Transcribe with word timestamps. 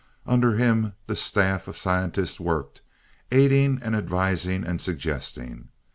Under 0.25 0.55
him, 0.57 0.93
the 1.05 1.15
staff 1.15 1.67
of 1.67 1.77
scientists 1.77 2.39
worked, 2.39 2.81
aiding 3.31 3.77
and 3.83 3.95
advising 3.95 4.63
and 4.65 4.81
suggesting. 4.81 5.69